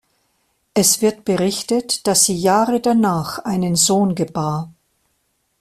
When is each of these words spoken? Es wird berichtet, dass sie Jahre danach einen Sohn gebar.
Es 0.73 1.03
wird 1.03 1.25
berichtet, 1.25 2.07
dass 2.07 2.25
sie 2.25 2.35
Jahre 2.35 2.79
danach 2.81 3.37
einen 3.37 3.75
Sohn 3.75 4.15
gebar. 4.15 4.73